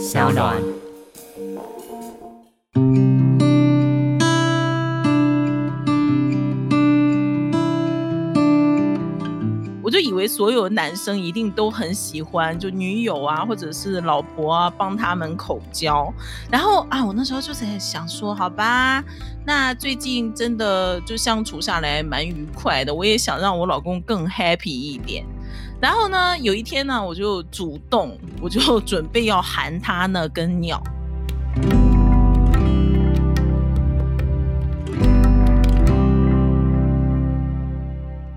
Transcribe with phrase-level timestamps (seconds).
[0.00, 0.56] 小暖。
[9.82, 16.10] 我就以为所有男生一定都很喜欢，就女友啊，或者是老婆啊，帮他们口交。
[16.50, 19.04] 然后啊，我那时候就在想说，好吧，
[19.44, 25.26] 那最近真的就相处下来蛮愉快的，我也想让我老公更 happy 一点。
[25.80, 30.82] 然后呢，有一天呢，我就主动， 我就准备要含他那根鸟。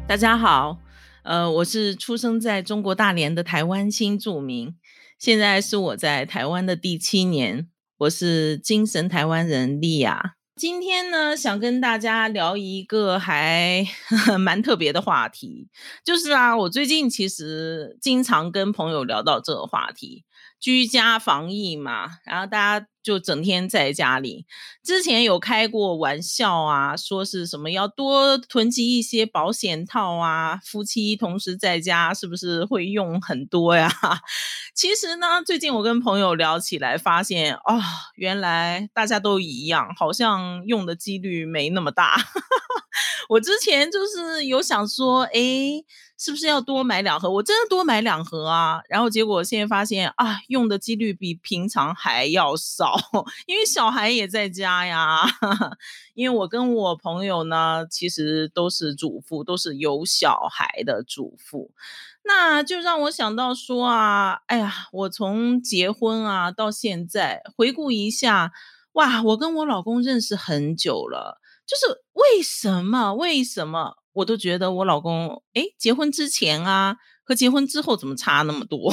[0.08, 0.78] 大家好。
[1.24, 4.76] 呃，我是出生在中国大连的台湾新住民，
[5.20, 10.36] 现在是我在台湾的第七年，我是精神台湾人莉亚。
[10.58, 13.84] 今天呢，想跟大家聊一个还
[14.40, 15.68] 蛮特别的话题，
[16.06, 20.24] 就是啊，我最近其实经常跟朋友聊到这个话题。
[20.64, 24.46] 居家防疫嘛，然后大家就整天在家里。
[24.82, 33.92] 之前有开过玩笑啊，说是什么要多囤积一些保险套啊，夫妻同时在家是不是会用很多呀？
[34.74, 37.82] 其实呢，最近我跟朋友聊起来，发现哦，
[38.16, 42.16] 原来大家都一样，好像用的几率没那么大。
[43.28, 45.84] 我之前就是有想说，哎。
[46.24, 47.30] 是不是要多买两盒？
[47.30, 48.82] 我真的多买两盒啊！
[48.88, 52.96] 然后结果现在发现啊，用的几率比平常还要少，
[53.46, 55.26] 因为小孩也在家呀。
[56.14, 61.72] 因为我跟我朋友呢，其实都是主妇，都是有小孩的主妇，
[62.24, 68.54] 那就让我想到说啊，哎呀，我从结婚啊到现在回顾一下，
[68.94, 73.14] 哇，我跟我老公认识很久了，就是为什么？
[73.16, 73.98] 为什么？
[74.14, 78.92] 我都觉得我老公，哎，结婚之前啊，和结婚之后怎么差那么多？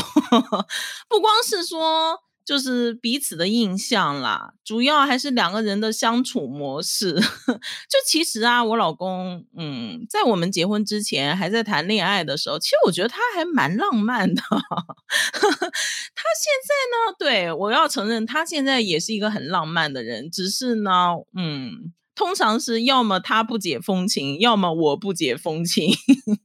[1.08, 7.12] 不光是说就是彼此的印象啦，主要还是两个人的相处模式。
[7.86, 14.42] 就其实啊，我老公，嗯，在我们结婚之前还在谈恋爱的时候，其实我觉得他还蛮浪漫的。
[14.50, 21.92] 他现在呢，对我要承认，他现在也是一个很浪漫的人，只是呢，嗯。
[22.20, 25.90] 通常是要么他不解风情，要么我不解风情。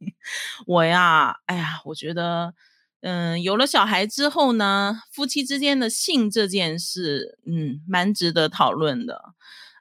[0.67, 2.53] 我呀，哎呀，我觉得，
[3.01, 9.21] 嗯，有了小孩之后呢，夫妻之间的性这件事，嗯，蛮值得讨论的。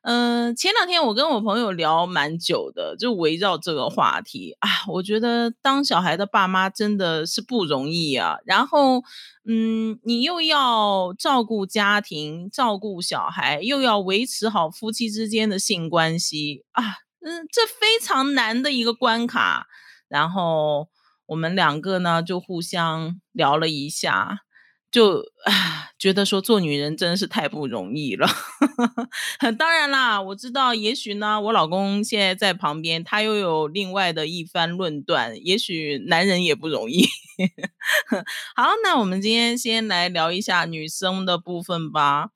[0.06, 4.68] 嗯，前两天我跟我朋友聊蛮久的，就围绕这个话题啊。
[4.88, 8.36] 我觉得当小孩的爸妈真的是不容易啊。
[8.44, 9.02] 然后，
[9.48, 16.84] 嗯，你又要照顾家庭、照顾小孩，又要维持好夫妻之间的性关系啊，
[17.24, 19.66] 嗯，这非常难的一个关卡。
[20.08, 20.88] 然后
[21.24, 24.43] 我们两个呢，就互相聊了一下。
[24.94, 28.28] 就啊，觉得说做女人真是太不容易了。
[29.58, 35.34] 当然啦，我知道，也许呢，我老公现在在旁边，他又有另外的一番论断。
[35.44, 37.08] 也许男人也不容易。
[38.54, 42.28] 好，那我们今天先来聊一下女生的部分吧。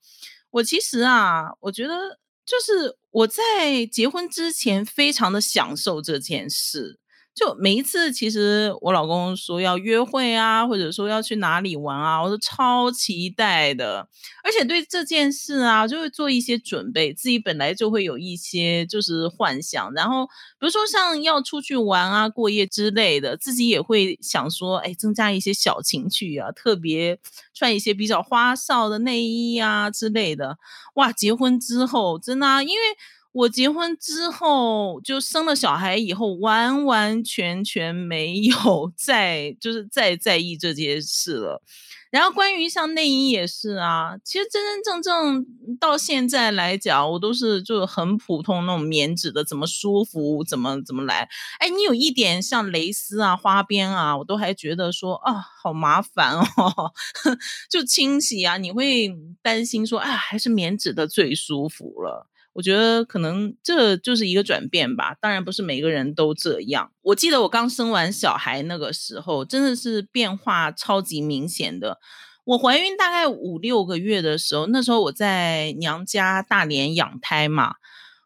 [0.51, 6.99] 我其实啊，我觉得就是我在结婚之前非常的享受这件事。
[7.39, 14.09] 就每一次，其实我老公说要约会啊，或者说要去哪里玩啊，我都超期待的。
[14.43, 19.93] 而且对这件事啊，就会做一些准备，自己本来就会有一些就是幻想。
[19.93, 20.25] 然后
[20.59, 27.17] 比如说像要出去玩啊、过夜之类的，自己也会想说，哎，增加一些小情趣啊，特别
[27.53, 30.57] 穿一些比较花哨的内衣啊之类的。
[30.95, 32.83] 哇，结婚之后真的，因为。
[33.31, 41.61] 我结婚之后就生了小孩以后，完完全全没有 再就是再在意这件事了。
[42.09, 51.29] 然后关于像内衣也是啊，其实真真正正到现在来讲，我都是就很普通那种棉质的，怎么舒服怎么怎么来。
[51.59, 56.91] 哎，你有一点像蕾丝啊、花边啊，我都还觉得说啊，好麻烦哦，
[57.69, 62.27] 就清洗啊，你会担心说，哎，还是棉质的最舒服了。
[62.59, 66.91] 我觉得可能这就是一个转变吧，当然不是每个人都这样。
[67.03, 71.99] 我记得我刚生完小孩那个时候，真的是变化超级明显的。
[72.43, 77.75] 我怀孕大概五六个月的时候，那时候我在娘家大连养胎嘛，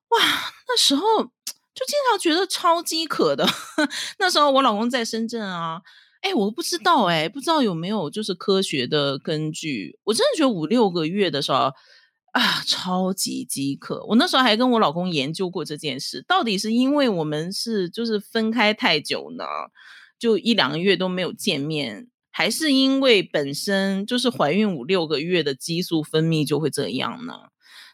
[0.09, 0.19] 哇，
[0.67, 3.47] 那时候就经常觉得超饥渴的。
[4.17, 5.79] 那时候我老公在深圳啊，
[6.21, 9.99] 哎，我不知道哎，不知道有没有就是科学的根据。
[10.05, 11.71] 我真的觉得五六个月的时候。
[12.33, 14.03] 啊，超级饥渴！
[14.07, 19.45] 我那时候还跟我老公研究过这件事，到底是因为我们是就是分开太久呢，
[20.17, 27.33] 就一两个月都没有见面，还是因为本身就是怀孕五六个月的激素分泌就会这样呢？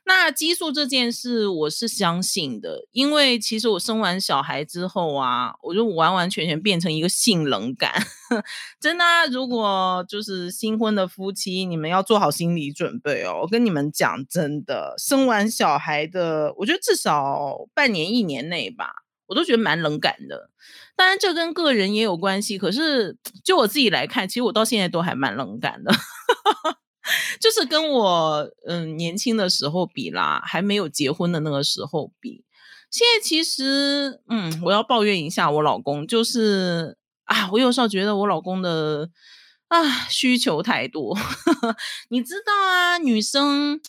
[0.09, 7.93] 那激素这件事，我是相信的，因为其实我生完小孩之后啊，我就完完全全变成一个性冷感，
[8.81, 9.05] 真的。
[9.31, 13.41] 如果就是新婚的夫妻，你们要做好心理准备哦。
[13.43, 20.49] 我跟你们讲，真的，生完小孩的，我觉得至少半年、一年内吧，我都觉得蛮冷感的。
[20.95, 25.93] 当然，这跟个人也有关系，可是就我自己来看，其实我到现在都还蛮冷感的。
[27.39, 32.43] 就是跟我嗯年轻的时候比啦，还没有结婚的那个时候比，
[32.89, 39.09] 现在其实嗯，我要抱怨一下我老公，就是啊，我有时候觉得我老公的
[39.67, 41.17] 啊需求太多，
[42.09, 43.79] 你知道啊，女生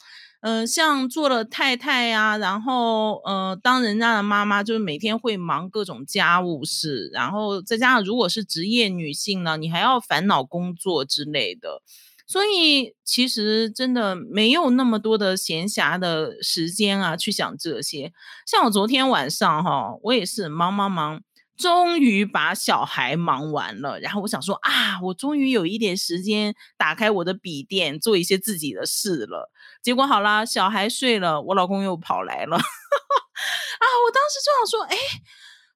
[0.43, 11.83] 嗯像做了太太呀，然后呃当人家的妈妈，就是每天会忙各种家务事，然后再加上如果是职业女性呢，你还要烦恼工作之类的。
[12.31, 18.13] 所以其实真的没有那么多的闲暇的时间啊，去想这些。
[18.47, 21.21] 像我昨天晚上哈，我也是忙忙忙，
[21.59, 23.99] 终于把小孩忙完了。
[23.99, 29.51] 然后我想说啊，我终于有一点时间打开我的笔电，做一些自己的事了。
[29.83, 32.55] 结果好啦，小孩睡了，我老公又跑来了。
[32.63, 34.97] 啊，我当时就想说，哎，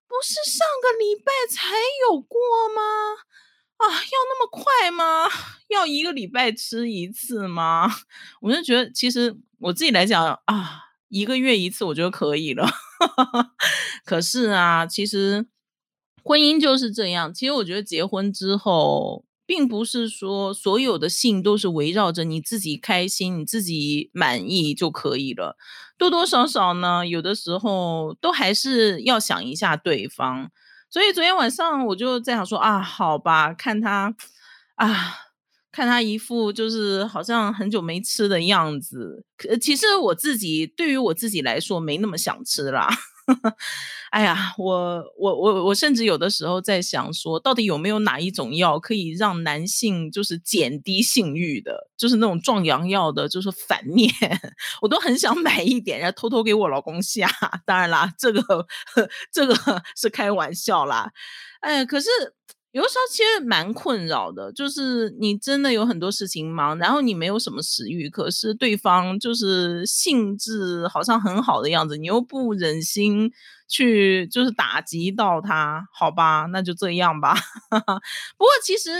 [0.06, 1.74] 不是上个礼拜才
[2.08, 2.38] 有过
[2.72, 2.80] 吗？
[3.76, 3.92] 啊，要
[4.28, 5.28] 那么快吗？
[5.68, 7.90] 要一个礼拜吃一次吗？
[8.40, 12.66] 我就觉得，其实我自己来讲啊，一个月一次，我觉得可以了。
[14.04, 15.46] 可是啊，其实
[16.22, 17.34] 婚姻就是这样。
[17.34, 25.56] 其实我觉得结婚之后，并不是说所有的性都是围绕着你自己开心、你自己满意就可以了。
[25.98, 30.50] 多多少少呢，有的时候都还是要想一下对方。
[30.94, 34.14] 所以昨天晚上我就在想说啊，好吧，看他
[34.76, 35.16] 啊，
[35.72, 39.24] 看他一副就是好像很久没吃的样子。
[39.36, 42.88] 可其实我自己对于我自己来说没那么想吃啦。
[44.10, 54.10] 哎呀，我我我我甚至有的时候在想说，到底有没有哪一种药可以让男性就是减低性欲的，就是那种壮阳药的，就是反面，
[54.82, 57.28] 我都很想买一点，然后偷偷给我老公下。
[57.66, 58.66] 当然啦，这个
[59.32, 59.54] 这个
[59.96, 61.10] 是开玩笑啦。
[61.60, 62.08] 哎，可是。
[62.74, 73.30] 有的时候其实蛮困扰的，就是你真的有很多事情忙，然后你没有什么食欲，可是对方就是兴致好像很好的样子，你又不忍心
[73.68, 77.36] 去就是打击到他，好吧，那就这样吧。
[77.70, 78.90] 不过其实，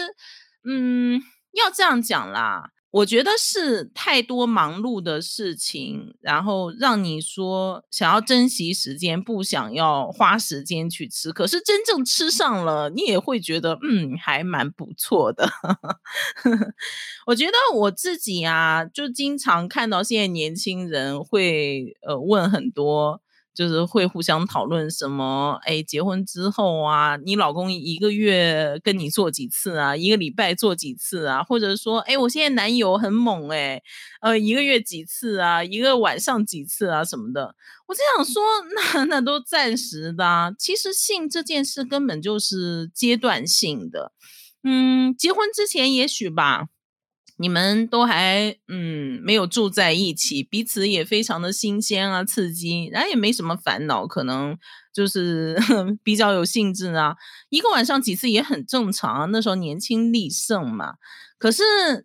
[0.65, 1.21] 嗯，
[1.53, 2.71] 要这样讲啦。
[2.95, 11.33] 我觉得是太多忙碌的事情，然后让你说想要珍惜时间，不想要花时间去吃。
[11.33, 15.51] 可是真正吃上了，你也会觉得嗯，还蛮不错的。
[17.27, 23.21] 我觉得我自己啊，就经常看到现在年轻人会呃问很多。
[23.55, 29.97] 就是会互相讨论什么，哎，结婚之后啊，你老公一个月跟你做几次啊？
[29.97, 31.43] 一个礼拜做几次啊？
[31.45, 33.81] 或者说，哎，我现在男友很猛，哎，
[34.21, 35.63] 呃，一个月几次啊？
[35.63, 37.05] 一个晚上几次啊？
[37.05, 37.55] 什么的？
[37.87, 38.43] 我只想说，
[38.95, 40.55] 那那都暂时的。
[40.59, 44.13] 其实性这件事根本就是阶段性的，
[44.65, 46.67] 嗯，结婚之前也许吧。
[47.37, 54.57] 你们都还嗯没有住在一起，彼此也非常的新鲜啊，刺激，然后也没什么烦恼，可能
[54.93, 55.57] 就是
[56.05, 57.17] 比较有兴致啊。
[57.49, 60.95] 一个晚上几次也很正常啊，那时候年轻力盛嘛。
[61.37, 61.63] 可是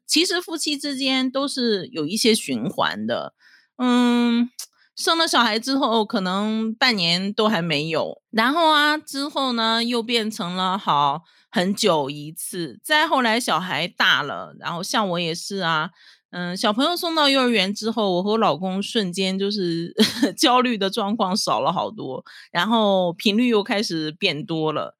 [0.08, 3.34] 其实夫妻之间都是有一些循环的，
[3.78, 4.50] 嗯，
[4.96, 11.22] 生了小孩之后可能半年都还没有，然后啊之后呢又变成了好。
[11.50, 15.90] 很久一次，再后来小孩大了，然后像我也是啊，
[16.32, 19.94] 嗯，小朋友送到幼儿园之后，我和我老公瞬间就是
[20.38, 24.96] 焦虑的状况少了好多，然后频率又开始变多了。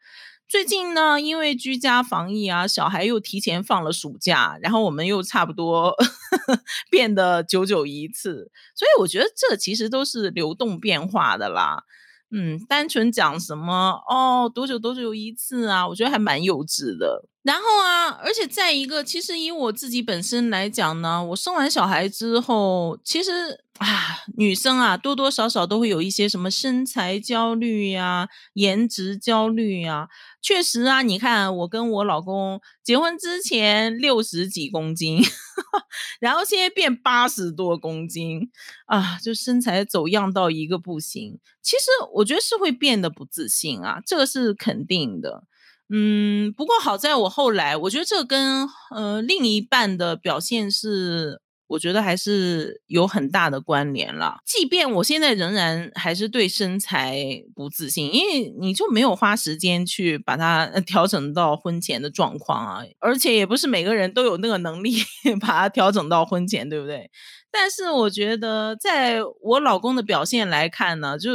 [0.48, 5.96] 最近呢，因为居家防疫啊，小孩又提前放了暑假，然后我们又差不多
[6.90, 11.84] 变得久久一次，所以我觉得这其实都是流动变化的啦。
[12.32, 15.88] 嗯，单纯讲什么哦，多久多久一次啊？
[15.88, 17.26] 我觉得还蛮幼稚的。
[17.44, 23.32] 然后啊，而且再一个，其实以我自己本身来讲呢，我生完小孩之后，其实
[23.78, 30.10] 啊，女生啊，多多少少都会有一些什么身材焦虑呀、颜值焦虑呀。
[30.42, 35.22] 确实啊，你看我跟我老公结婚之前六十几公斤，
[36.20, 38.50] 然后现在变八十多公斤
[38.88, 41.40] 啊，就身材走样到一个不行。
[41.62, 45.44] 其实我觉得是会变得不自信啊，这个是肯定的。
[45.92, 51.42] 嗯，不过好在我后来，我觉得这跟呃另一半的表现是。
[51.70, 54.38] 我觉得还是有很大的关联了。
[54.44, 64.96] 即便我现在仍然还是对身材不自信，因为你就没有花时间去把它调整到婚前的状况啊，而且也不是每个人都有那个能力
[65.40, 67.12] 把它调整到婚前，对不对？
[67.52, 71.30] 但是我觉得，在我老公的表现来看呢，就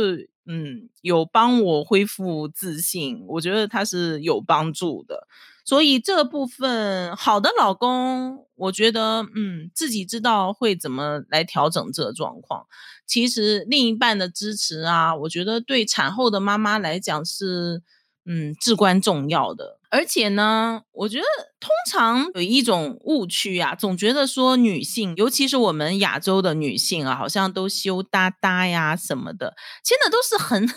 [0.47, 5.27] 嗯，有帮我恢复自信，我觉得他是有帮助的。
[5.65, 12.67] 所以这部分好的老公，我觉得，嗯，自己知道会怎么来调整这状况。
[13.07, 17.83] 其实另一半的支持啊，我觉得对产后的妈妈来讲是。
[18.27, 19.79] 嗯，至关重要的。
[19.95, 21.25] 而且呢，我觉得
[21.61, 29.55] 通常有一种误区啊，总觉得说女性，尤其是我们亚洲的女性啊，好像都羞答答呀什么的。
[29.85, 30.69] 其实那都是很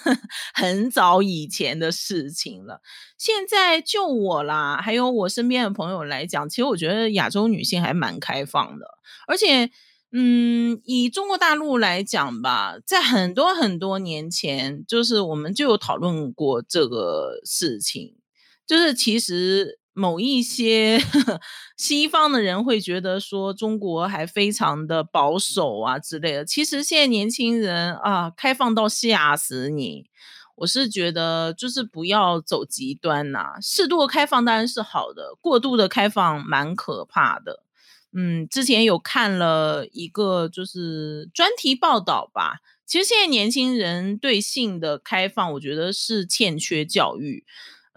[0.53, 2.81] 很早以前的事情了。
[3.17, 8.86] 现在就我啦，还有我身边的朋友来讲，其实我觉得亚洲女性还蛮开放的，
[9.27, 9.71] 而且。
[10.13, 18.15] 嗯，以中国大陆来讲吧，在很多很多年前，就是我们就有讨论过这个事情。
[18.67, 21.00] 就是其实某一些
[21.77, 26.45] 西方的人会觉得说中国还非常的保守啊之类的。
[26.45, 30.05] 其实现在年轻人啊，开放到吓死你。
[30.57, 37.63] 我是觉得就是不要走极端呐，适度的开放当然是好的，过度的开放蛮可怕的。
[38.12, 42.57] 嗯，之前有看了一个就是专题报道吧。
[42.88, 47.45] 其实现在年轻人对性的开放，我觉得是欠缺教育。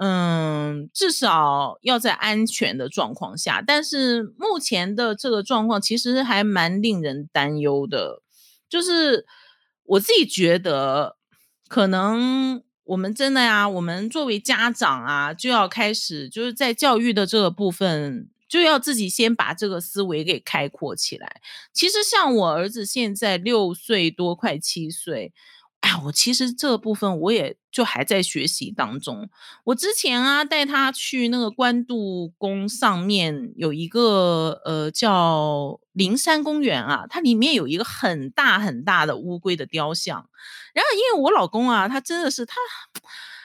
[0.02, 3.62] 嗯，至少要在安全的状况下。
[3.66, 8.22] 但是目前的这个状况其实还蛮令人担忧的。
[8.68, 9.26] 就是
[9.84, 11.16] 我自己觉得，
[11.68, 18.30] 可能我们真的呀，我们作为家长啊，就要开始就是在教育的这个部分。
[18.48, 21.40] 就要自己先把这个思维给开阔起来。
[21.72, 25.32] 其实像我儿子现在六岁多，快七岁，
[25.80, 29.28] 哎，我其实这部分我也就还在学习当中。
[29.64, 40.28] 我之前啊带他去那个关渡宫上面有一个呃叫灵山公园啊，它里面有一个很大很大的乌龟的雕像。
[40.74, 42.54] 然后因为我老公啊，他真的是他。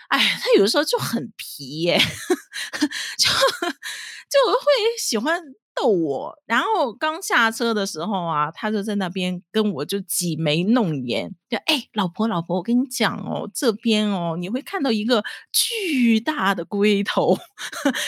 [0.08, 1.98] 哎，他有的时候就很皮耶，
[3.18, 3.28] 就
[4.30, 4.66] 就会
[5.00, 5.42] 喜欢
[5.76, 6.42] 逗我。
[6.46, 17.38] 然后刚下车的时候啊，他就在那边跟我就挤眉弄眼，就哎，老婆老婆，我跟你讲哦，这边哦，你会看到一个巨大的龟头，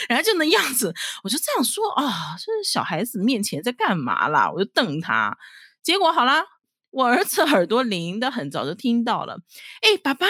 [0.07, 0.93] 然后就那样子，
[1.23, 4.51] 我就这样说啊，这是小孩子面前在干嘛啦？
[4.51, 5.37] 我就瞪他，
[5.83, 6.45] 结果好啦。
[6.89, 9.41] 我儿子耳朵灵的很，早就听到了。
[9.81, 10.25] 哎，爸爸，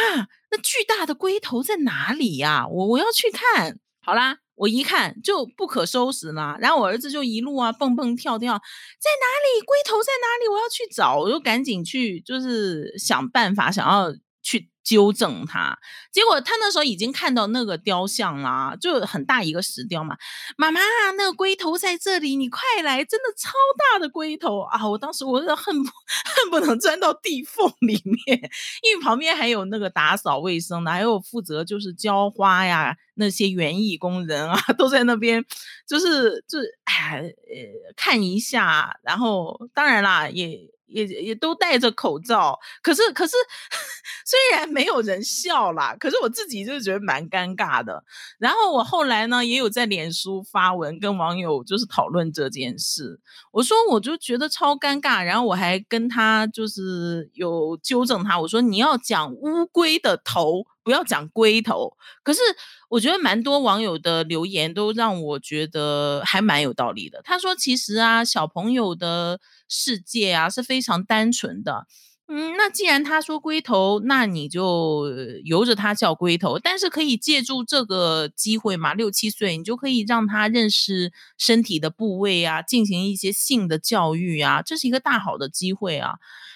[0.52, 2.68] 那巨大的龟头在哪里呀？
[2.68, 3.80] 我我要去看。
[4.02, 6.58] 好啦，我一看就不可收拾嘛。
[6.60, 9.62] 然后我儿子就一路啊蹦蹦跳跳，在哪里？
[9.62, 10.50] 龟头在哪里？
[10.50, 11.18] 我要去找。
[11.18, 14.12] 我就赶紧去，就是想办法想要
[14.48, 14.70] 去。
[14.88, 15.78] 纠正他，
[16.14, 20.16] 结果他那时候已经看到那个雕像啦，就很大一个石雕嘛。
[20.56, 20.80] 妈妈，
[21.18, 23.04] 那个龟头在这里，你快来！
[23.04, 24.88] 真的超大的龟头啊！
[24.88, 28.40] 我当时我是恨不恨不能钻到地缝里面，
[28.82, 35.44] 因为旁边还有那个打扫卫生的，还有负责就是浇花呀那些园艺工人啊， 都在那边，
[35.86, 40.58] 就是就哎呃看一下，然后当然啦也。
[40.88, 43.36] 也也都戴着口罩，可是可是
[44.26, 48.04] 虽然没有人笑啦，可是我自己就觉得蛮尴尬的。
[48.40, 53.20] 然后我后来呢，也有在脸书发文跟网友就是讨论这件事。
[53.52, 61.98] 我说我就觉得超尴尬，然后我还跟他就是有纠正他，我说你要讲乌龟的头，不要讲龟头。
[62.24, 62.40] 可是
[62.88, 67.22] 我觉得蛮多网友的留言都让我觉得还蛮有道理的。
[67.24, 69.42] 他说其实啊，小朋友的。
[69.70, 71.88] 世界啊是非常单纯的，
[72.30, 75.12] 嗯，那既然他说龟头，那你就
[75.44, 76.58] 由着他叫龟头。
[76.58, 86.14] 但是可以借助这个机会嘛，六七岁你就可以让他认识身体的部位啊，进行一些性的教育啊，这是一个大好的机会啊。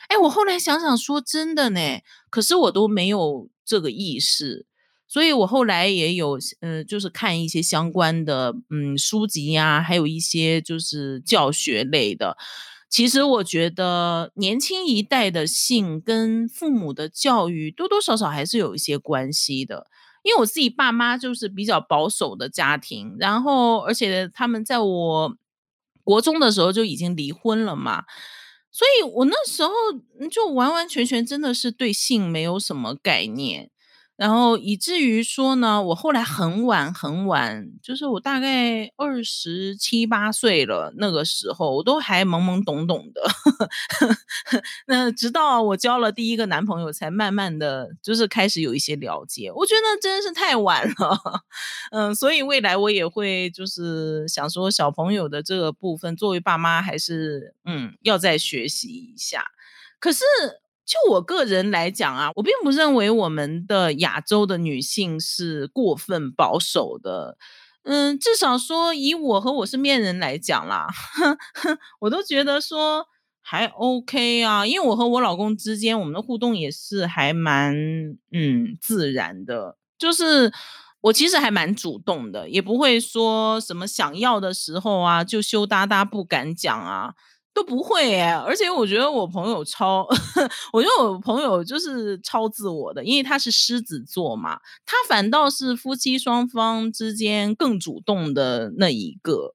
[0.07, 1.81] 哎，我后来想想说真的呢，
[2.29, 4.66] 可是我都没有这个意识，
[5.08, 12.36] 所以我后来也有嗯，就是看一些相关的嗯书籍呀，还有一些就是教学类的。
[12.90, 19.88] 其实我觉得年轻一代的性跟父母的教育多多少少还是有一些关系的，
[20.24, 25.38] 因为我自己爸妈就是比较保守的家庭，然后而且他们在我
[26.04, 28.04] 国中的时候就已经离婚了嘛，
[28.72, 29.70] 所以我那时候
[30.30, 33.70] 就完完全全真的是对性没有什么概念。
[34.22, 43.24] 然后以至于说呢，我后来很晚很晚，就是我大概二十七八岁了，那个时候我都还懵懵懂懂的。
[44.86, 49.51] 那直到我交了第一个男朋友，才慢慢的就是开始有一些了解。
[49.51, 51.20] 我觉得真是太晚了，
[51.92, 59.46] 嗯，所以未来我也会就是想说，小朋友的这个部分，作为爸妈还是嗯要再学习一下。
[60.00, 60.24] 可是。
[60.85, 67.38] 就我个人来讲啊，我并不认为我们的亚洲的女性是过分保守的，
[67.83, 70.88] 嗯，至少说以我和我身边人来讲啦，
[72.01, 73.05] 我都觉得说
[73.41, 77.73] 还 OK 啊，因为我和我老公之间我们的互动也是还蛮
[78.31, 80.51] 嗯自然的，就是
[81.01, 87.13] 我其实还蛮主动的，也不会说什么想要的时候啊就羞答答不敢讲啊。
[87.53, 90.08] 都不会哎，而且我觉得我朋友超，
[90.72, 99.53] 我觉得我朋友就是超自我的，因为他是狮子座嘛，他反倒是夫妻双方之间更主动的那一个，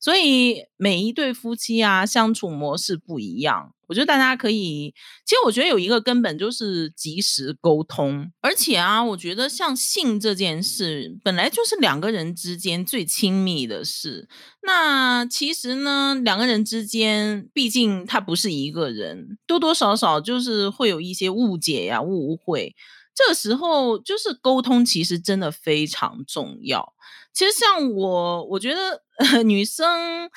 [0.00, 3.72] 所以每一对夫妻啊，相处模式不一样。
[3.88, 4.92] 我觉得大家可以，
[5.24, 14.28] 其实我觉得有一个根本就是及时沟通，而且啊，我觉得像性这件事本来就是两个人之间最亲密的事。
[14.62, 22.74] 那其实呢，两个人之间毕竟他不是一个人，多多少少就是会有一些误解呀、误会。
[23.14, 26.92] 这个时候就是沟通，其实真的非常重要。
[27.32, 29.00] 其实像我，我觉得
[29.44, 30.28] 女生。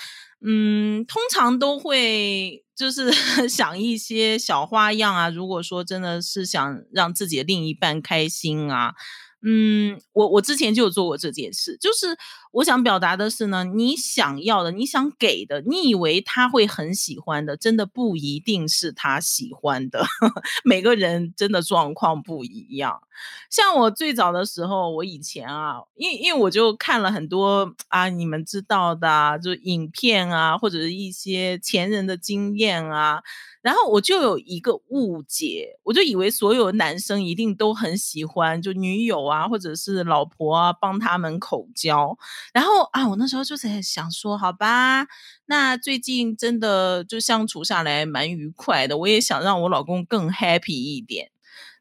[0.41, 3.11] 嗯，通常都会就是
[3.49, 5.29] 想一些小花样啊。
[5.29, 8.93] 如果说真的是想让自己的另一半开心啊。
[9.41, 12.17] 嗯，我我之前就有做过这件事，就是
[12.51, 20.03] 我想表达的是呢，你想要的，你想给的，你以为他会很喜欢的，真的不一定是他喜欢的。
[20.65, 23.01] 每个人真的状况不一样。
[23.49, 33.21] 像我最早的时候，我以前啊，因因为我就看了很多啊，你们知道的，就影片啊，或者是一些前人的经验啊。
[33.61, 42.17] 然后我就有一个误解，我就以为所有男生一定都很喜欢，就女友啊，或者是老婆啊，帮他们口交。
[42.53, 45.07] 然后啊，我那时候就在想说，好吧，
[45.47, 51.31] 那最近真的就相处下来蛮愉快的，我也想让我老公更 happy 一点。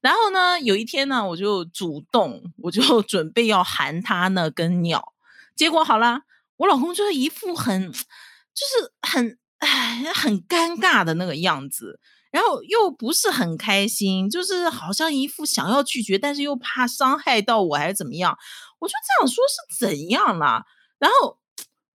[0.01, 5.13] 然后呢，有一天呢，我就主动，我就 准备要含他那根鸟，
[5.55, 6.23] 结果好了，
[6.57, 9.39] 我老公就是一副很，就是很。
[9.59, 18.37] 哎，很尴尬的那个样子，然后又不是很开心，就是好像一副想要拒绝，但是又怕伤害到我，还是怎么样？
[18.79, 20.65] 我就这样说是怎样啦？
[20.99, 21.39] 然后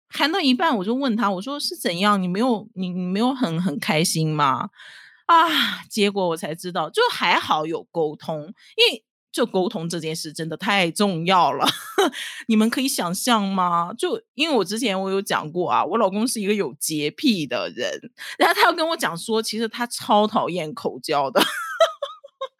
[0.09, 2.21] 谈到一半，我就问他，我说是怎样？
[2.21, 4.69] 你没有你你没有很很开心吗？
[5.25, 9.03] 啊，结果我才知道，就还好有沟通，因为。
[9.33, 11.65] 就沟通这件事真的太重要了，
[12.47, 13.91] 你们可以想象吗？
[13.97, 17.99] 就因为我之前我有讲过啊，我老公是一个有洁癖的人，
[18.37, 21.41] 然后他要跟我讲说，其实他超讨厌口交的。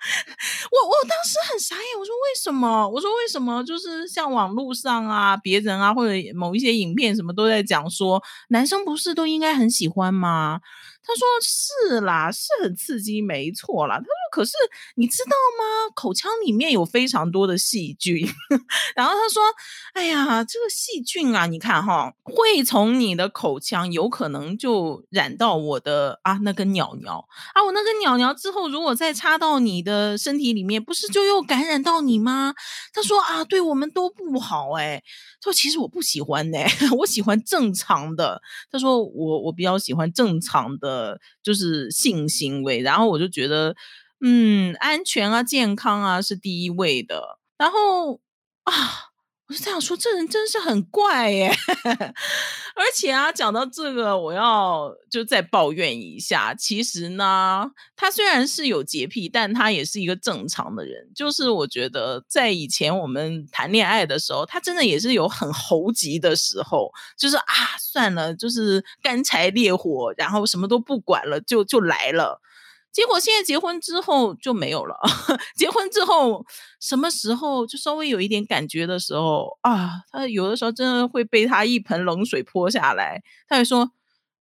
[0.03, 2.89] 我我当时很傻眼，我说为什么？
[2.89, 3.63] 我说为什么？
[3.63, 10.59] 就是像网络上啊，别人啊，或者某一些影片什么都在讲说，男生不是都应该很喜欢吗？
[11.05, 13.97] 他说是啦，是很刺激，没错啦。
[13.97, 14.53] 他说可是
[14.95, 15.91] 你知道吗？
[15.93, 18.25] 口腔里面有非常多的细菌。
[18.95, 19.43] 然后他说，
[19.93, 32.55] 哎呀，这个细菌啊，你看哈，会从你的口腔有可能就染到我的啊那根鸟鸟啊，我那根鸟鸟之后，如果再插到你的身体里面，不是就又感染到你吗？
[32.93, 35.03] 他说啊，对我们都不好哎。
[35.41, 36.57] 他说其实我不喜欢呢，
[36.99, 38.41] 我喜欢正常的。
[38.71, 40.92] 他说我我比较喜欢正常的。
[40.93, 43.75] 呃，就是性行为，然后我就觉得，
[44.21, 47.39] 嗯，安全啊，健康啊是第一位的。
[47.57, 48.19] 然后
[48.63, 48.73] 啊，
[49.49, 51.51] 我就这样说，这人真是很怪耶。
[52.75, 56.53] 而且啊，讲到这个，我要就再抱怨一下。
[56.55, 61.11] 其实呢，他虽然是有洁癖，但他也是一个正常的人。
[61.13, 66.89] 就是我觉得，在以前我们谈恋爱的时候，他真的也是有很猴急的时候。
[67.17, 67.43] 就是啊，
[67.79, 72.41] 算了，就是干柴烈火，然后什么都不管了，就就来了。
[72.93, 74.95] 结果现在结婚之后就没有了。
[75.57, 76.45] 结婚之后，
[76.79, 83.23] 什么时候就稍微有一点感觉的时候啊，他有的时候真的会被他一盆冷水泼下来。
[83.47, 83.91] 他会说：“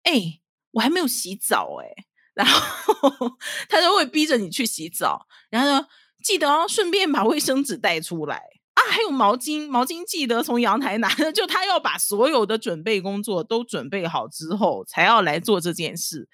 [0.04, 0.40] 哎，
[0.72, 1.88] 我还没有洗澡哎。
[2.34, 3.36] ”然后
[3.68, 5.86] 他就会逼着你去洗澡，然后呢，
[6.22, 8.36] 记得哦，顺便把卫生纸带出来
[8.74, 11.08] 啊，还有毛巾，毛巾记得从阳台拿。
[11.32, 16.28] 就他要把所有的准备工作都准备好之后，才要来做这件事。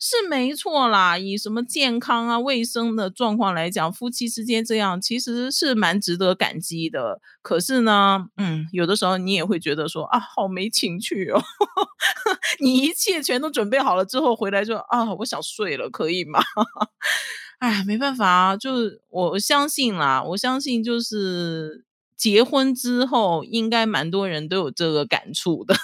[0.00, 1.16] 是没错啦。
[1.18, 7.20] 以什么健康啊、卫生的状况来讲，夫妻之间这样其实是蛮值得感激的。
[7.42, 11.42] 可是呢，嗯，有的时候你也会觉得说啊，好没情趣哦。
[12.60, 16.40] 你一切全都准备好了之后回来就啊，我想睡了，可以吗？
[17.58, 21.84] 哎，没办法啊，就是我相信啦，我相信就是
[22.16, 25.74] 结婚之后，应该蛮多人都有这个感触的。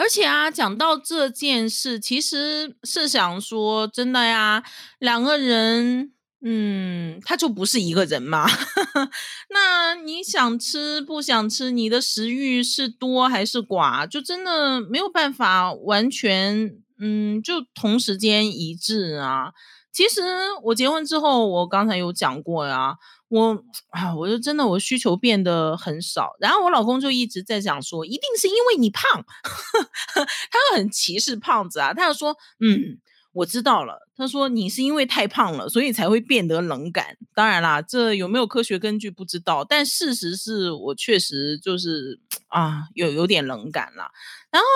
[0.00, 4.64] 而且啊，讲到这件事，其实是想说，真的呀，
[4.98, 6.10] 两个人，
[6.42, 8.48] 嗯，他就不是一个人嘛。
[9.52, 19.52] 那你想吃不想吃，你的食欲是多还是寡，就真的没有办法完全，嗯，就同时间一致啊。
[19.92, 20.20] 其实
[20.62, 22.94] 我结婚之后，我刚才有讲过呀，
[23.28, 26.36] 我啊，我就真的我需求变得很少。
[26.40, 29.02] 然后我老公就一直在讲说，一定是因为你胖，
[30.50, 31.92] 他很歧视胖子啊。
[31.92, 32.98] 他就说，嗯，
[33.32, 34.06] 我知道了。
[34.16, 37.16] 他说你是因为太胖了，所以才会变得冷感。
[37.34, 44.10] 当然啦，这有没有科学根据不知道，但事实是我确实就是啊，有有点冷感了。
[44.50, 44.66] 然后。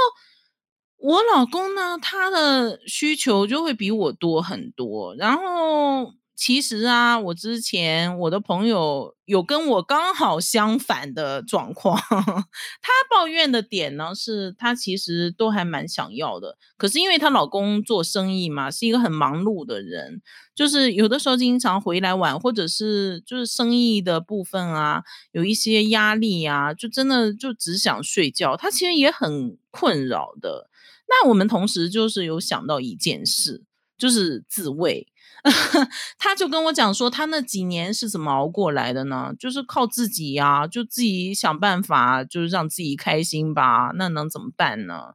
[1.05, 5.15] 我老公呢，他的需求就会比我多很多。
[5.17, 12.01] 然后其实啊，我之前我的朋友有跟我刚好相反的状况。
[12.09, 16.57] 他抱怨的点呢，是他其实都还蛮想要的。
[16.79, 20.23] 可是因为她老公做生意嘛，是一个很忙碌的人，
[20.55, 28.57] 就是有的时候经常回来晚，或者是就是生意的部分啊，有一些压力啊，就真的就只想睡觉。
[28.57, 30.71] 他其实也很困扰的。
[31.09, 33.65] 那我们同时就是有想到一件事，
[33.97, 35.07] 就是自慰。
[36.19, 39.35] 他就跟我讲说，他那几年是怎么熬过来的呢？
[39.39, 43.91] 就是靠自己呀，就自己想办法，就是让自己开心吧。
[43.95, 45.13] 那能怎么办呢？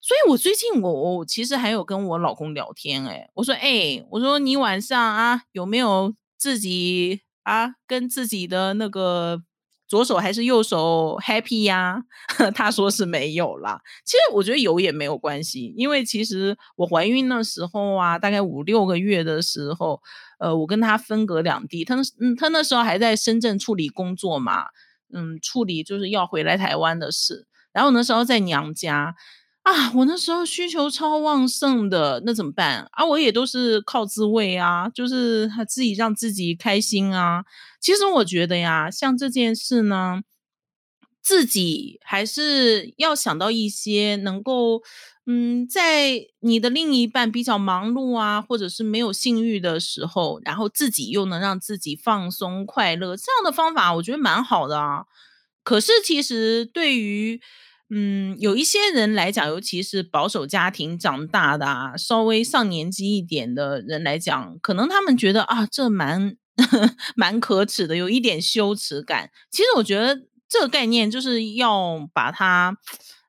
[0.00, 9.42] 所以我最近我我其实还有跟我老公聊天，诶我说，哎，我说你晚上啊有没有自己啊跟自己的那个。
[9.88, 12.04] 左手还是右手 happy 呀？
[12.54, 13.80] 他说是没有啦。
[14.04, 20.00] 其实我觉得有也没有关系，因为其实我怀孕那时候啊，大概五六个月的时候，
[20.38, 24.66] 呃，我跟他分隔两地，他嗯，他那时候还在深圳处理工作嘛，
[25.12, 29.16] 嗯，处理就是要回来台湾的事，然后那时候在娘家。
[29.68, 33.04] 啊，我那时候需求超旺盛的，那怎么办啊？
[33.04, 37.44] 我也都是靠自慰啊，就是他自己让自己开心啊。
[37.78, 40.22] 其实我觉得呀，像这件事呢，
[41.20, 44.80] 自己还是要想到一些能够，
[45.26, 55.04] 嗯，在你的另一半比较忙碌啊，或者是没有性欲的时候，然后自己又能让自己放松快乐，这样的方法我觉得蛮好的啊。
[55.62, 57.38] 可是其实对于
[57.90, 66.36] 嗯，有一些人来讲，尤其是保守家庭长大的啊，稍微上年纪一点的人来讲，可能他们觉得啊，这蛮
[67.16, 69.30] 蛮可耻的，有一点羞耻感。
[69.50, 72.76] 其实我觉得这个概念就是要把它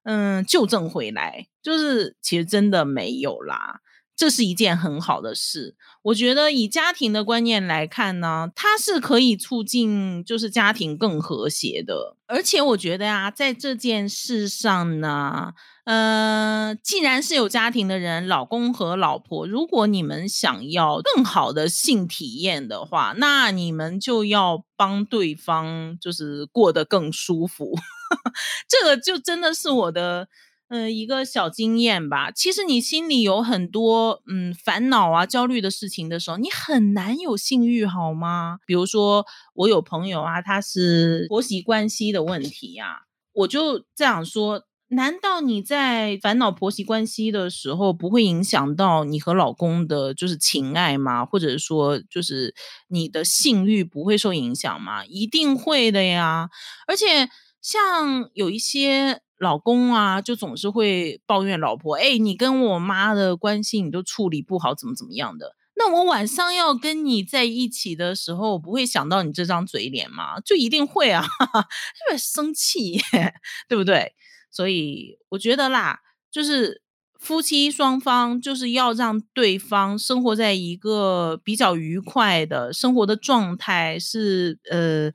[0.04, 3.80] 嗯纠正回来，就是其实真的没有啦。
[4.20, 12.18] 这是一件很好的事，我觉得以家庭的观念来看呢，它是可以促进就是家庭更和谐的。
[12.28, 15.54] 而且我觉得呀，在这件事上呢，
[15.86, 27.74] 呃，既然是有家庭的人，老公和老婆，如果你们想要更好的性体验的话，那你们就要帮对方就是过得更舒服。
[28.68, 30.28] 这个就真的是我的。
[30.70, 32.30] 嗯，一个小经验吧。
[32.30, 38.60] 其实你心里有很多嗯烦恼啊、焦虑的事情的时候，你很难有性欲，好吗？
[38.68, 43.02] 比如说，我有朋友啊，他是婆媳关系的问题呀，
[43.34, 51.26] 我就这样说：难道你在烦恼婆媳关系的时候，不会影响到你和老公的就是情爱吗？
[51.26, 52.54] 或者说，就是
[52.90, 55.04] 你的性欲不会受影响吗？
[55.08, 56.52] 一定会的呀。
[56.86, 57.28] 而且
[57.60, 59.22] 像有一些。
[59.40, 65.56] 老公啊，就总是会抱怨老婆，哎，你跟我妈的关系你都处理不好，怎么怎么样的？
[65.76, 70.42] 那我晚上要跟你在一起的时候，不会想到你这张嘴脸吗？
[70.42, 73.00] 就一定会啊， 特别生气，
[73.70, 74.14] 对不对？
[74.52, 76.82] 所以我觉得啦，就是
[77.18, 85.10] 夫妻双方就是要让对方生活在一个比较愉快的生活的状态，是呃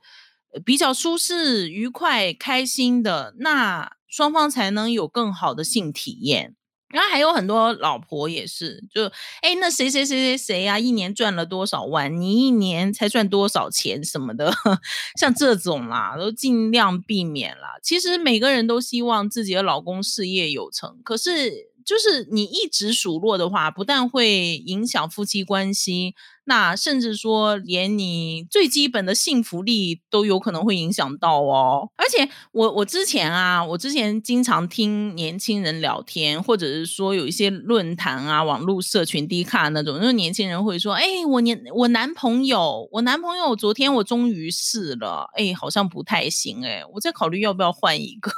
[0.63, 3.91] 比较舒适、愉快、开心的那。
[4.15, 6.55] 双方才能有更好的性体验，
[6.87, 9.07] 然后还有很多老婆也是，就
[9.41, 12.17] 哎，那谁谁谁谁谁呀，一年赚了多少万？
[12.17, 14.53] 你一年才赚多少钱什么的？
[15.19, 17.75] 像这种啦，都尽量避免啦。
[17.83, 21.51] 其实每个人都希望自己的老公事业有成，可是
[21.83, 26.15] 就是你一直数落的话，不但会影响夫妻关系。
[26.45, 31.89] 那甚至说，连你最基本的性福利都有可能会影响到哦。
[31.97, 48.31] 而且，我我之前啊，我之前经常听年轻人聊天，或者是说有一些论坛啊、网络社群低看那种，就是年轻人会说：“哎，我年我男朋友，我男朋友昨天我终于试了，哎，好像不太行，哎，我在考虑要不要换一个。”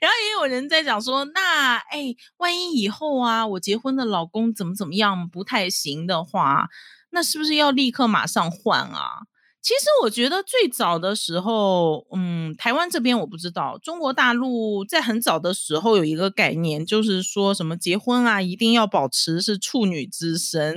[0.00, 6.68] 然后也有人在讲说：“那哎，万一以后啊，我结婚的老公怎么怎么样不太行的话。”
[7.10, 9.22] 那是不是要立刻马上换啊？
[9.62, 20.74] 其实我觉得最早的时候，嗯，台湾这边我不知道，中国大陆在很早的时候有一个概念，就是说什么结婚啊，一定要保持是处女之身。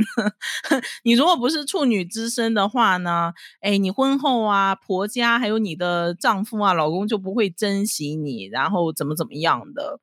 [1.04, 10.02] 你如果不是处女之身的话呢，哎，你婚后啊，婆家还有你的丈夫啊、老公就不会珍惜你，然后怎么怎么样的。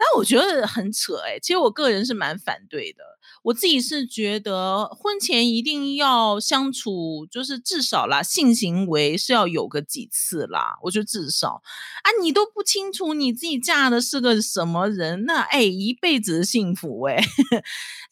[0.00, 3.04] 那我觉得很扯哎，其实我个人是蛮反对的。
[3.46, 10.76] 我自己是觉得婚前一定要相处，就是至少啦，性行为是要有个几次啦。
[10.82, 11.62] 我觉得至少
[12.02, 17.14] 啊，你都不清楚你自己嫁的是个什么人，那哎，一辈子的幸福哎。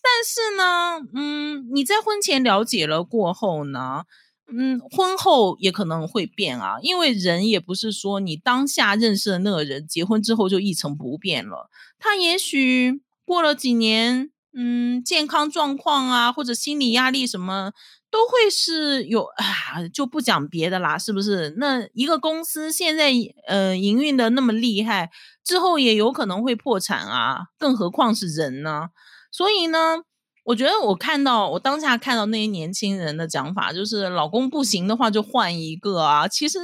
[0.00, 4.04] 但是呢，嗯，你在婚前了解了过后呢？
[4.46, 11.70] 嗯，婚后也可能会变啊，因为人也不是说你当下认识的那个人，结婚之后就一成不变了。
[11.98, 17.72] 他也许过了几年，嗯，健康状况啊，或者心理压力什么，
[18.10, 21.54] 都会是有啊，就不讲别的啦，是不是？
[21.58, 23.12] 那一个公司现在
[23.48, 25.10] 呃营运的那么厉害，
[25.44, 28.88] 之后也有可能会破产啊，更何况是人呢？
[29.32, 30.02] 所以呢？
[30.44, 36.28] 我觉得我看到我当下看到那些年轻人的讲法，就是老公不行的话就换一个啊。
[36.28, 36.58] 其实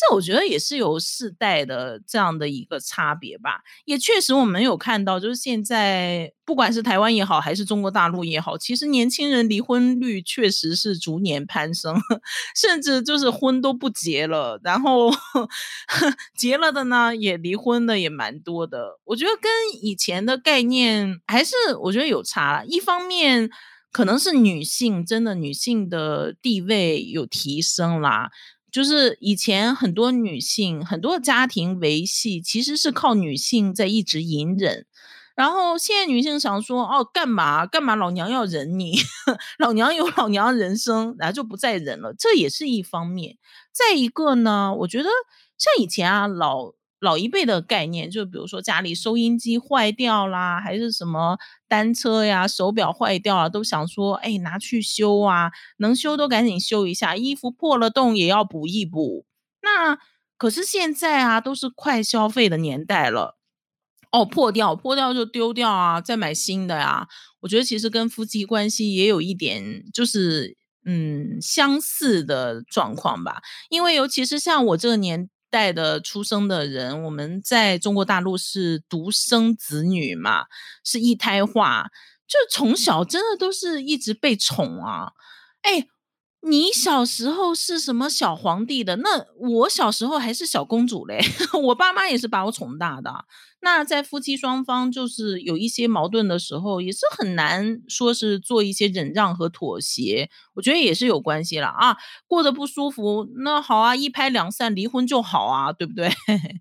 [0.00, 3.60] 这我觉得也是有世代的这样的一个差别吧。
[3.84, 11.94] 也确实我们有看到，就是现在不管是台湾也好，还是中国大陆也好，其实年轻人离婚率确实是逐年攀升，
[12.56, 15.10] 甚至就是婚都不结了，然后
[16.38, 18.98] 结了的呢也离婚的也蛮多的。
[19.04, 19.50] 我觉得跟
[19.82, 22.64] 以前的概念还是我觉得有差。
[22.66, 23.00] 一方。
[23.10, 23.50] 面
[23.90, 28.30] 可能是女性真的女性的地位有提升啦，
[28.72, 34.86] 就是以前很多女性很多家庭维系其实是靠女性在一直隐忍，
[35.34, 38.96] 然后现在女性想说哦干嘛干嘛老娘要忍你，
[39.58, 43.36] 老娘有老娘人生，然后就不再忍了，这也是一方面。
[43.72, 45.08] 再一个呢，我觉得
[45.58, 46.72] 像以前啊老。
[47.00, 57.16] 老一辈的概念，就比如说家里收音机坏掉啦，还是什么单车呀、手表坏掉了，都想说，哎，拿去修啊，能修都赶紧修一下。
[57.16, 59.24] 衣服破了洞也要补一补。
[59.62, 59.98] 那
[60.36, 63.38] 可是现在啊，都是快消费的年代了，
[64.12, 67.08] 哦，破掉破掉就丢掉啊，再买新的呀。
[67.40, 73.40] 我觉得其实跟夫妻关系也有一点，就是嗯相似的状况吧。
[73.70, 75.30] 因为尤其是像我这个年。
[75.50, 80.46] 代的出生的人，我们在中国大陆是独生子女嘛，
[80.84, 81.90] 是一胎化，
[82.26, 85.12] 就从小真的都是一直被宠啊，
[85.62, 85.88] 哎。
[86.42, 88.96] 你小时候是什么小皇帝的？
[88.96, 91.20] 那我小时候还是小公主嘞。
[91.64, 93.26] 我爸妈也是把我宠大的。
[93.62, 100.30] 那在夫妻双方就是有一些矛盾的时候，也是很难说是做一些忍让和妥协。
[100.54, 101.96] 我觉得也是有关系了啊。
[102.26, 106.10] 过得不舒服，那好啊，一拍两散，离婚就好啊，对不对？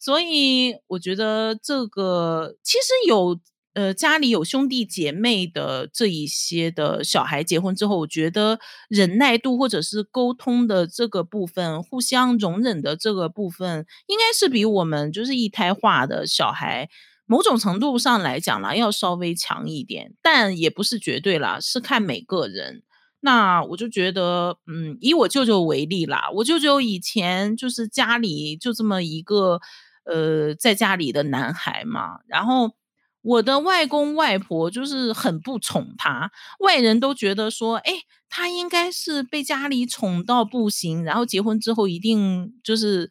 [0.00, 3.38] 所以我觉得这个其实有。
[3.78, 16.88] 呃，家里有兄弟姐妹的这一些的小孩结婚之后，我觉得忍耐度或者是沟通的这个部分，互相容忍的这个部分，应该是比我们就是一胎化的小孩，
[17.24, 22.82] 某种程度上来讲啦，要稍微强一点，但也不是绝对啦，是看每个人。
[23.20, 29.60] 那我就觉得，嗯，以我舅舅为例啦，我舅舅以前就是家里就这么一个
[30.04, 32.72] 呃，在家里的男孩嘛，然后。
[33.20, 37.92] 我的外公外婆就是很不宠他，外人都觉得说，哎，
[38.30, 43.10] 他应该是被家里宠到不行，然后结婚之后一定就是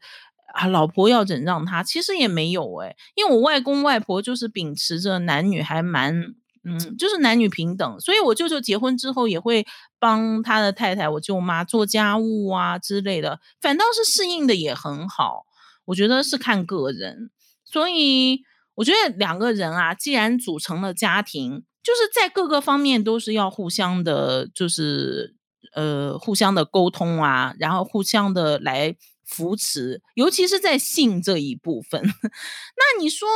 [0.54, 1.84] 啊，老婆要忍让他。
[1.84, 6.16] 其实也没有哎，因为我外公外婆就是秉持着男女还蛮，
[6.64, 9.68] 嗯，就是男女平等，所以我舅舅结婚之后也会
[10.00, 15.44] 帮他的太太我舅妈做家务啊之类的，反倒是适应的也很好。
[15.86, 17.30] 我觉得是看个人，
[17.66, 18.44] 所以。
[18.78, 25.36] 我觉得两个人啊，既然组成了家庭，就是在各个方面都是要互相的，就是
[25.74, 32.02] 呃，互相的沟通啊，然后互相的来扶持，尤其是在性这一部分。
[32.78, 33.28] 那你说，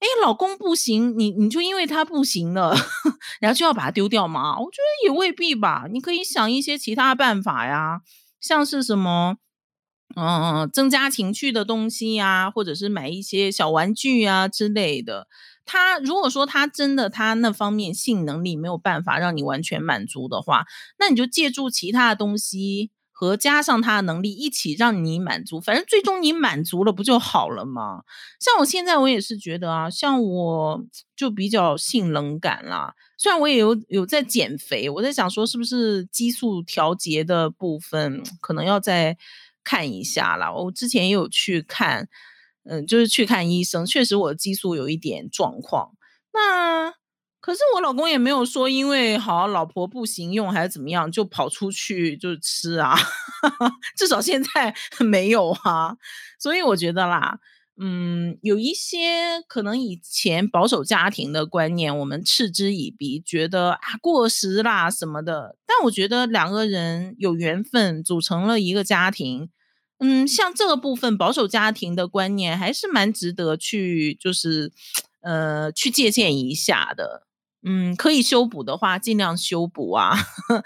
[0.00, 2.74] 哎，老公不行，你你就因为他不行了，
[3.40, 4.58] 然后就要把他丢掉吗？
[4.58, 5.84] 我觉得也未必吧。
[5.90, 8.00] 你可以想一些其他办法呀，
[8.40, 9.36] 像是什么，
[10.18, 15.28] 嗯，增加情趣的东西呀，或者是买一些小玩具啊之类的。
[15.64, 20.64] 他如果说他真的他那方面性能力没有办法让你完全满足的话，
[20.98, 22.90] 那你就借助其他的东西。
[23.20, 28.02] 和加上他的能力一起让你满足，反正最终你满足了不就好了吗？
[28.38, 30.80] 像我现在我也是觉得啊，像我
[31.16, 32.94] 就比较性冷感啦。
[33.16, 39.16] 虽然我也有有在减肥，我在想说是不是激素调节的部分可能要在
[39.68, 40.52] 看一下啦。
[40.52, 42.08] 我之前也有去看，
[42.64, 45.92] 嗯，就是去看医生，确实我的激素有一点状况。
[46.32, 46.94] 那。
[47.40, 52.94] 可是我老公也没有说，因为好老婆不行用还是怎么样，就跑出去就吃啊，
[53.96, 55.96] 至少现在 没有啊。
[56.38, 57.38] 所以我觉得啦，
[57.80, 65.56] 嗯，有一些可能以前保守家庭的观念，我们嗤之以鼻，觉得啊过时啦什么的。
[65.64, 69.48] 但我觉得两个人有缘分组成了一个家庭，
[69.98, 74.72] 嗯，像这个部分保守家庭的观念，还是蛮值得去就是
[75.20, 77.26] 呃去借鉴一下的。
[77.64, 80.16] 嗯，可以修补的话，尽量修补啊。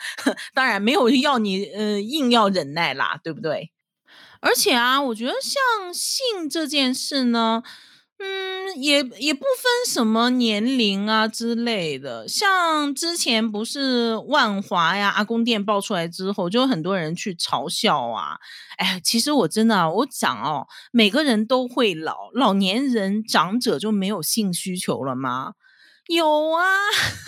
[0.52, 3.72] 当然没有要你呃硬要忍耐啦，对不对？
[4.40, 7.62] 而且啊，我觉得像性这件事呢，
[8.24, 12.28] 嗯，也也不分什么年龄啊之类的。
[12.28, 18.38] 像之前不是万华呀阿公店爆出来之后，就有很多人去嘲笑啊。
[18.76, 25.54] 哎，其实我真的我讲哦，每个人都会老，老年人长者就没有性需求了吗？
[26.06, 26.64] 有啊，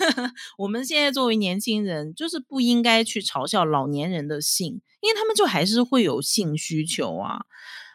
[0.59, 7.45] 我们现在作为年轻人，就是不应该去嘲笑老年人的性，因为他们就还是会有性需求啊。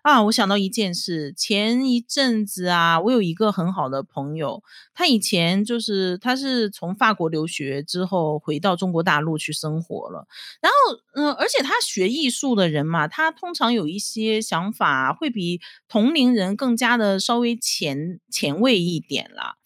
[0.02, 4.62] 啊，我想到一件事，前一阵子啊，我有一个很好的朋友，
[4.94, 10.26] 他以前就是他是从法国留学之后回到中国大陆去生活了，
[10.60, 19.56] 然后嗯，而且他学艺术的人嘛，他通常有一些想法会比同龄人更加的稍微前前卫一点啦。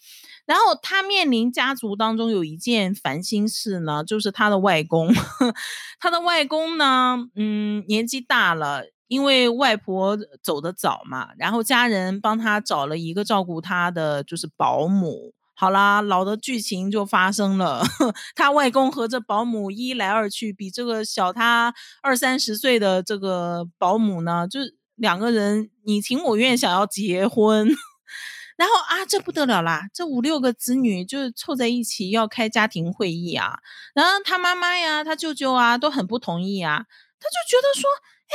[0.47, 5.09] 然后他面临家族当中有一件烦心事呢，就是他的外公，
[5.99, 8.83] 他的外公呢，嗯，年纪大了，
[9.14, 15.33] 因为外婆走得早嘛，然后家人帮他找了一个照顾他的就是保姆。
[15.55, 17.85] 好啦，老的剧情就发生了，
[18.35, 21.72] 他外公和这保姆一来二去，比这个小他
[22.03, 24.59] 二三十岁的这个保姆呢，就
[24.96, 27.68] 两个人你情我愿，想要结婚。
[28.59, 29.83] 然后啊，这不得了啦！
[29.94, 33.59] 这五六个子女就凑在一起要开家庭会议啊。
[33.94, 36.85] 然后他妈妈呀，他舅舅啊，都很不同意啊。
[37.20, 37.88] 他就觉得说，
[38.29, 38.35] 哎，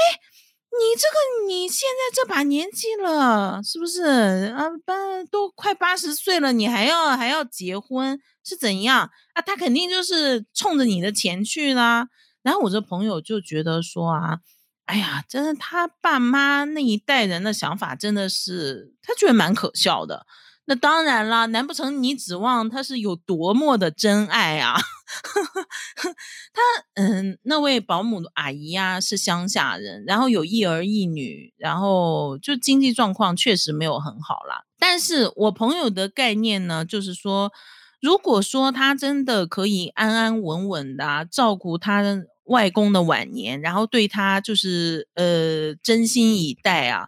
[0.71, 4.69] 你这个你现在这把年纪了，是不是啊？
[4.86, 9.41] 八都快八十岁了，你还要还要结婚，是怎样啊？
[9.41, 12.08] 他肯定就是冲着你的钱去啦。
[12.43, 14.39] 然后我这朋友就觉得说啊。
[14.86, 20.25] 哎呀，真的，他爸妈那一代人的想法真的是，他觉得蛮可笑的。
[20.69, 24.75] 那当然啦，难不成你指望他是有多么的真爱啊？
[26.53, 26.62] 他
[26.93, 34.63] 嗯，那位保姆阿姨呀是乡下人，然后有一儿一女，然后就经济状况确实没有很好啦。
[34.77, 37.51] 但是我朋友的概念呢，就是说，
[37.99, 42.03] 如果说他真的可以安安稳稳的照顾他。
[42.49, 47.08] 外公的晚年，然后对他就是呃真心以待啊，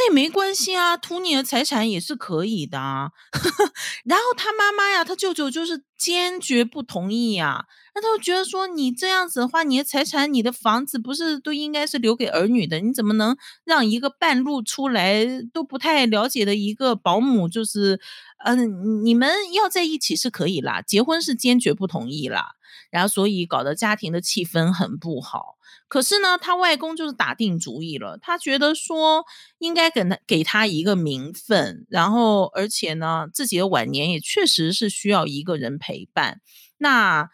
[0.00, 3.10] 那也没关系啊，图你的财产也是可以的啊。
[4.06, 12.80] 然后他妈妈呀，他舅舅就是坚决不同意呀，那他就觉得说你这样子的话，你的财产、你的房子不是都应该是留给儿女的？
[12.80, 18.00] 你怎么能让一个半路出来都不太了解的一个保姆，就是
[18.42, 22.52] 嗯，你们要在一起是可以啦，结婚是坚决不同意啦。
[22.90, 25.56] 然后，所以搞得家庭的气氛很不好。
[25.88, 29.24] 可是呢，他外公就是打定主意了，他觉得说
[29.58, 36.40] 应该给他给他一个名分，然后而且呢，自己的晚年也确实是需要一个人陪伴。
[36.78, 37.28] 那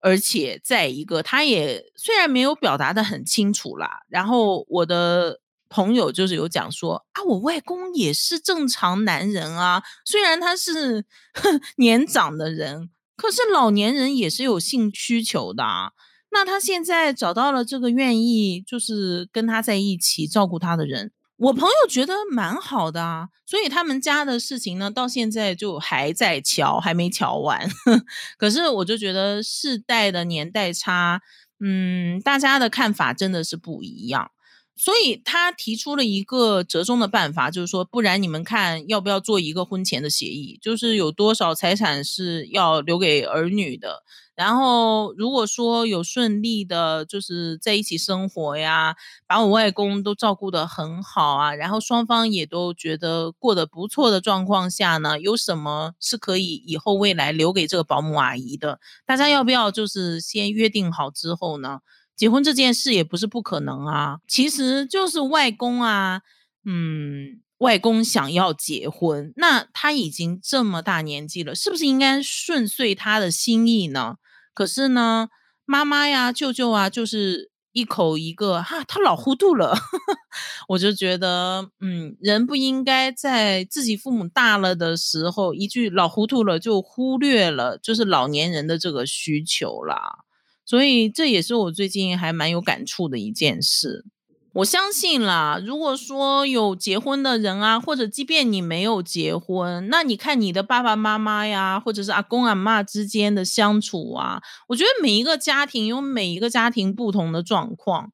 [0.00, 4.02] 而且再一个，他也虽然没有表达的很清楚啦。
[4.08, 11.04] 然后我的朋友就是有讲说啊，我外公也是正常男人啊，虽然他是
[11.76, 12.90] 年长的人。
[13.18, 15.90] 可是老年人也是有性需求的，啊
[16.30, 27.68] 那他现在找到了这个愿意就是跟他在一起照顾他的人，我朋友觉得蛮好的啊，所以他们家的事情呢，到现在就还在瞧，还没瞧完。
[28.38, 31.20] 可是我就觉得世代的年代差，
[31.60, 34.30] 嗯，大家的看法真的是不一样。
[34.78, 44.04] 所以他提出了一个折中的办法，就是说，不然你们看要不要做一个婚前的协议，就是有多少财产是要留给儿女的。
[44.36, 48.94] 然后如果说有顺利的，就是在一起生活呀，
[49.26, 58.78] 把我外公都照顾得很好啊，然后双方也都觉得过得不错的状况下呢，有什么是可以以后未来留给这个保姆阿姨的？
[59.04, 61.80] 大家要不要就是先约定好之后呢？
[62.18, 66.22] 结婚这件事也不是不可能啊，其实就是外公啊，
[66.64, 74.16] 嗯，外公想要结婚，那他已经这么大年纪了，是不是应该顺遂他的心意呢？
[74.52, 75.28] 可是呢，
[75.64, 79.76] 妈妈呀、舅舅啊，就是一口一个哈，他老糊涂了，
[80.70, 90.24] 我就觉得，嗯，人不应该在自己父母大了的时候，一句老糊涂了就忽略了，就是老年人的这个需求啦。
[90.68, 94.04] 所以这也是我最近还蛮有感触的一件事。
[94.52, 108.12] 我相信啦，如果说有结婚的人啊，或者即便你没有结婚，那你看你的爸爸妈妈呀，或者是阿公阿妈之间的相处啊，我觉得每一个家庭有每一个家庭不同的状况。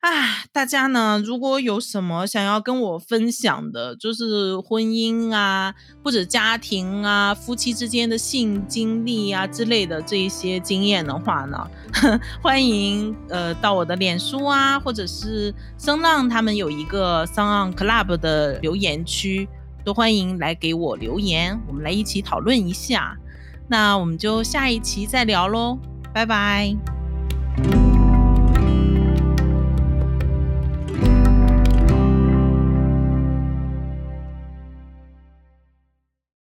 [0.00, 11.70] 啊，大家呢，如果有什么想要跟我分享的，就是婚姻啊，或者家庭啊，夫妻之间的性经历啊之类的这一些经验的话呢，
[12.42, 19.46] 欢迎呃到我的脸书啊，或者是声浪他们有一个 s o n Club 的留言区，
[19.84, 23.18] 都欢迎来给我留言，我们来一起讨论一下。
[23.68, 25.78] 那我们就下一期再聊喽，
[26.14, 26.99] 拜拜。